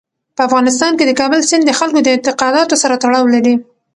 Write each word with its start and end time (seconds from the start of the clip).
په 0.35 0.41
افغانستان 0.47 0.91
کې 0.97 1.05
د 1.05 1.11
کابل 1.21 1.39
سیند 1.49 1.63
د 1.67 1.71
خلکو 1.79 1.99
د 2.03 2.07
اعتقاداتو 2.13 2.75
سره 2.83 2.95
تړاو 3.03 3.25
لري. 3.33 3.55